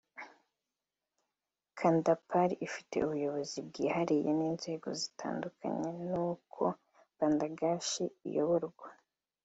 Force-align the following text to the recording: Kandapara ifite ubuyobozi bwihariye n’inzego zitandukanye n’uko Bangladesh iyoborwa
Kandapara 1.77 2.53
ifite 2.67 2.95
ubuyobozi 3.05 3.57
bwihariye 3.67 4.29
n’inzego 4.39 4.87
zitandukanye 5.01 5.89
n’uko 6.09 6.61
Bangladesh 7.17 7.93
iyoborwa 8.29 8.87